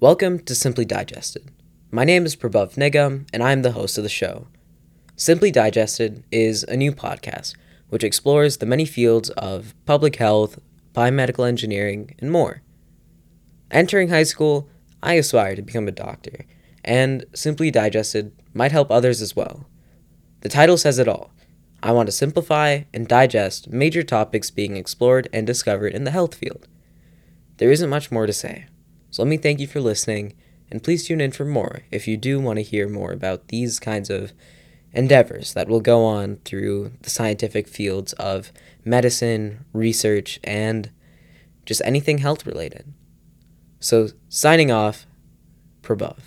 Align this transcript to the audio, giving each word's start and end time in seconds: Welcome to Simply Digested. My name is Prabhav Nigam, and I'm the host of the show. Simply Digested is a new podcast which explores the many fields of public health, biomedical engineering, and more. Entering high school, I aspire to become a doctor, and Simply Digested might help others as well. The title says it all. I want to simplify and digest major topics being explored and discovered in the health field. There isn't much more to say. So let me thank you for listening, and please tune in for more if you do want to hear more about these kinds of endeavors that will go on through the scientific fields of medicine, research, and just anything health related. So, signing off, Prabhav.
Welcome 0.00 0.38
to 0.44 0.54
Simply 0.54 0.86
Digested. 0.86 1.50
My 1.90 2.04
name 2.04 2.24
is 2.24 2.34
Prabhav 2.34 2.76
Nigam, 2.76 3.28
and 3.34 3.42
I'm 3.42 3.60
the 3.60 3.72
host 3.72 3.98
of 3.98 4.02
the 4.02 4.08
show. 4.08 4.46
Simply 5.14 5.50
Digested 5.50 6.24
is 6.32 6.62
a 6.64 6.74
new 6.74 6.90
podcast 6.90 7.54
which 7.90 8.02
explores 8.02 8.56
the 8.56 8.64
many 8.64 8.86
fields 8.86 9.28
of 9.28 9.74
public 9.84 10.16
health, 10.16 10.58
biomedical 10.94 11.46
engineering, 11.46 12.14
and 12.18 12.32
more. 12.32 12.62
Entering 13.70 14.08
high 14.08 14.22
school, 14.22 14.70
I 15.02 15.14
aspire 15.14 15.54
to 15.54 15.60
become 15.60 15.86
a 15.86 15.92
doctor, 15.92 16.46
and 16.82 17.26
Simply 17.34 17.70
Digested 17.70 18.32
might 18.54 18.72
help 18.72 18.90
others 18.90 19.20
as 19.20 19.36
well. 19.36 19.66
The 20.40 20.48
title 20.48 20.78
says 20.78 20.98
it 20.98 21.08
all. 21.08 21.30
I 21.82 21.92
want 21.92 22.06
to 22.06 22.12
simplify 22.12 22.84
and 22.94 23.06
digest 23.06 23.68
major 23.68 24.02
topics 24.02 24.50
being 24.50 24.78
explored 24.78 25.28
and 25.30 25.46
discovered 25.46 25.92
in 25.92 26.04
the 26.04 26.10
health 26.10 26.36
field. 26.36 26.68
There 27.58 27.70
isn't 27.70 27.90
much 27.90 28.10
more 28.10 28.24
to 28.24 28.32
say. 28.32 28.64
So 29.10 29.22
let 29.22 29.28
me 29.28 29.36
thank 29.36 29.58
you 29.58 29.66
for 29.66 29.80
listening, 29.80 30.34
and 30.70 30.82
please 30.82 31.06
tune 31.06 31.20
in 31.20 31.32
for 31.32 31.44
more 31.44 31.82
if 31.90 32.06
you 32.06 32.16
do 32.16 32.40
want 32.40 32.58
to 32.58 32.62
hear 32.62 32.88
more 32.88 33.12
about 33.12 33.48
these 33.48 33.80
kinds 33.80 34.08
of 34.08 34.32
endeavors 34.92 35.52
that 35.54 35.68
will 35.68 35.80
go 35.80 36.04
on 36.04 36.36
through 36.44 36.92
the 37.02 37.10
scientific 37.10 37.66
fields 37.66 38.12
of 38.14 38.52
medicine, 38.84 39.64
research, 39.72 40.38
and 40.44 40.90
just 41.66 41.82
anything 41.84 42.18
health 42.18 42.46
related. 42.46 42.92
So, 43.80 44.08
signing 44.28 44.70
off, 44.70 45.06
Prabhav. 45.82 46.18